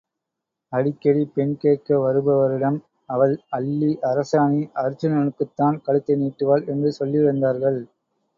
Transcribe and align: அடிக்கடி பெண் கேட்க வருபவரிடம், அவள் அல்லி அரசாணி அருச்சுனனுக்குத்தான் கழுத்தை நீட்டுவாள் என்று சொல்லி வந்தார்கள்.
அடிக்கடி 0.73 1.23
பெண் 1.33 1.53
கேட்க 1.57 1.97
வருபவரிடம், 1.97 2.79
அவள் 3.09 3.35
அல்லி 3.49 3.91
அரசாணி 4.11 4.63
அருச்சுனனுக்குத்தான் 4.81 5.79
கழுத்தை 5.85 6.17
நீட்டுவாள் 6.23 6.67
என்று 6.67 6.91
சொல்லி 6.91 7.21
வந்தார்கள். 7.23 7.79